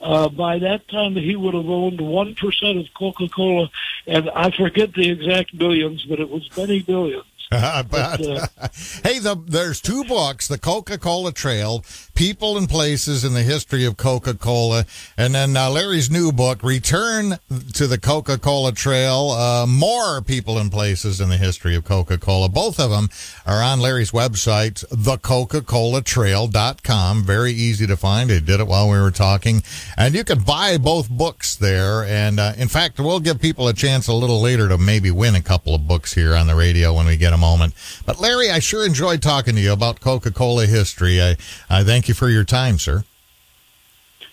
uh, 0.02 0.28
by 0.28 0.58
that 0.58 0.88
time, 0.88 1.14
he 1.14 1.36
would 1.36 1.54
have 1.54 1.68
owned 1.68 2.00
1% 2.00 2.80
of 2.80 2.94
Coca 2.94 3.28
Cola, 3.28 3.70
and 4.06 4.28
I 4.30 4.50
forget 4.50 4.92
the 4.94 5.10
exact 5.10 5.56
billions, 5.56 6.04
but 6.04 6.18
it 6.18 6.28
was 6.28 6.48
many 6.56 6.82
billions. 6.82 7.24
But, 7.50 8.26
uh, 8.26 8.46
hey, 9.04 9.18
the, 9.18 9.36
there's 9.46 9.80
two 9.80 10.04
books: 10.04 10.48
the 10.48 10.58
Coca-Cola 10.58 11.32
Trail, 11.32 11.84
People 12.14 12.56
and 12.56 12.68
Places 12.68 13.24
in 13.24 13.34
the 13.34 13.42
History 13.42 13.84
of 13.84 13.96
Coca-Cola, 13.96 14.86
and 15.16 15.34
then 15.34 15.56
uh, 15.56 15.70
Larry's 15.70 16.10
new 16.10 16.30
book, 16.32 16.62
Return 16.62 17.38
to 17.74 17.86
the 17.86 17.98
Coca-Cola 17.98 18.72
Trail: 18.72 19.30
uh, 19.30 19.66
More 19.66 20.22
People 20.22 20.58
and 20.58 20.72
Places 20.72 21.20
in 21.20 21.28
the 21.28 21.36
History 21.36 21.74
of 21.74 21.84
Coca-Cola. 21.84 22.48
Both 22.48 22.80
of 22.80 22.90
them 22.90 23.10
are 23.46 23.62
on 23.62 23.80
Larry's 23.80 24.12
website, 24.12 24.86
thecoca-colatrail.com. 24.88 27.24
Very 27.24 27.52
easy 27.52 27.86
to 27.86 27.96
find. 27.96 28.30
I 28.30 28.38
did 28.38 28.60
it 28.60 28.66
while 28.66 28.88
we 28.88 28.98
were 28.98 29.10
talking, 29.10 29.62
and 29.96 30.14
you 30.14 30.24
can 30.24 30.42
buy 30.42 30.78
both 30.78 31.10
books 31.10 31.56
there. 31.56 32.04
And 32.04 32.40
uh, 32.40 32.54
in 32.56 32.68
fact, 32.68 32.98
we'll 32.98 33.20
give 33.20 33.40
people 33.40 33.68
a 33.68 33.74
chance 33.74 34.08
a 34.08 34.14
little 34.14 34.40
later 34.40 34.68
to 34.68 34.78
maybe 34.78 35.10
win 35.10 35.34
a 35.34 35.42
couple 35.42 35.74
of 35.74 35.86
books 35.86 36.14
here 36.14 36.34
on 36.34 36.46
the 36.46 36.54
radio 36.54 36.94
when 36.94 37.06
we 37.06 37.16
get 37.16 37.31
them 37.32 37.40
moment. 37.40 37.74
But 38.06 38.20
Larry, 38.20 38.50
I 38.50 38.60
sure 38.60 38.86
enjoyed 38.86 39.20
talking 39.20 39.54
to 39.56 39.60
you 39.60 39.72
about 39.72 40.00
Coca 40.00 40.30
Cola 40.30 40.66
history. 40.66 41.20
I, 41.20 41.36
I 41.68 41.84
thank 41.84 42.08
you 42.08 42.14
for 42.14 42.28
your 42.28 42.44
time, 42.44 42.78
sir. 42.78 43.04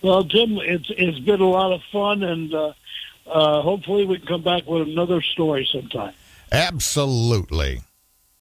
Well, 0.02 0.24
Jim, 0.24 0.58
it's 0.58 0.90
it's 0.90 1.20
been 1.20 1.42
a 1.42 1.50
lot 1.50 1.74
of 1.74 1.82
fun, 1.92 2.24
and 2.24 2.54
uh, 2.54 2.74
uh, 3.28 3.62
hopefully 3.62 4.06
we 4.06 4.18
can 4.18 4.28
come 4.28 4.44
back 4.44 4.66
with 4.66 4.88
another 4.88 5.22
story 5.22 5.68
sometime. 5.70 6.14
Absolutely. 6.52 7.82